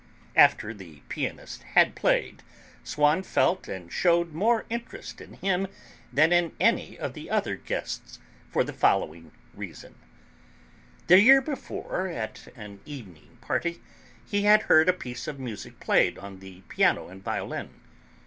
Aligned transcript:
After 0.35 0.73
the 0.73 1.03
pianist 1.09 1.61
had 1.61 1.93
played, 1.93 2.41
Swann 2.83 3.21
felt 3.21 3.67
and 3.67 3.93
shewed 3.93 4.33
more 4.33 4.65
interest 4.67 5.21
in 5.21 5.33
him 5.35 5.67
than 6.11 6.33
in 6.33 6.53
any 6.59 6.97
of 6.97 7.13
the 7.13 7.29
other 7.29 7.55
guests, 7.55 8.17
for 8.49 8.63
the 8.63 8.73
following 8.73 9.31
reason: 9.53 9.93
The 11.05 11.21
year 11.21 11.39
before, 11.39 12.07
at 12.07 12.47
an 12.55 12.79
evening 12.83 13.37
party, 13.41 13.79
he 14.25 14.41
had 14.41 14.63
heard 14.63 14.89
a 14.89 14.93
piece 14.93 15.27
of 15.27 15.39
music 15.39 15.79
played 15.79 16.17
on 16.17 16.39
the 16.39 16.61
piano 16.61 17.07
and 17.07 17.23
violin. 17.23 17.69